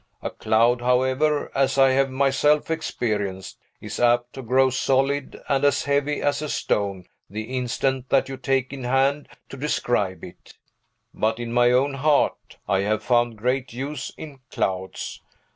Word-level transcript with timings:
A 0.23 0.31
cloud, 0.31 0.81
however, 0.81 1.51
as 1.53 1.77
I 1.77 1.91
have 1.91 2.09
myself 2.09 2.71
experienced, 2.71 3.59
is 3.79 3.99
apt 3.99 4.33
to 4.33 4.41
grow 4.41 4.71
solid 4.71 5.39
and 5.47 5.63
as 5.63 5.83
heavy 5.85 6.23
as 6.23 6.41
a 6.41 6.49
stone 6.49 7.05
the 7.29 7.55
instant 7.55 8.09
that 8.09 8.27
you 8.27 8.35
take 8.35 8.73
in 8.73 8.83
hand 8.85 9.27
to 9.49 9.57
describe 9.57 10.23
it, 10.23 10.55
But, 11.13 11.37
in 11.39 11.53
my 11.53 11.69
own 11.69 11.93
heart, 11.93 12.57
I 12.67 12.79
have 12.79 13.03
found 13.03 13.37
great 13.37 13.73
use 13.73 14.11
in 14.17 14.39
clouds. 14.49 15.21